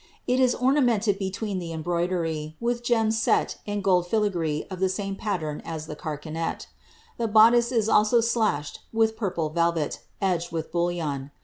It 0.25 0.39
is 0.39 0.55
ornamented 0.55 1.19
between 1.19 1.59
the 1.59 1.71
embroider) 1.71 2.27
with 2.59 2.83
gems 2.83 3.21
set 3.21 3.59
in 3.67 3.81
gold 3.81 4.07
filagree 4.07 4.65
of 4.71 4.79
the 4.79 4.89
same 4.89 5.15
pallern 5.15 5.61
as 5.63 5.85
ilie 5.87 5.95
carcauet. 5.95 6.65
The 7.19 7.27
boddice 7.27 7.71
is 7.71 7.87
also 7.87 8.19
slashed 8.19 8.79
with 8.91 9.15
purple 9.15 9.51
velvet, 9.51 9.99
edged 10.19 10.51
with 10.51 10.71
bullion. 10.71 11.29